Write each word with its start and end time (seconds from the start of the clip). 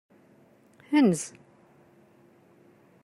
Enz. 0.99 1.21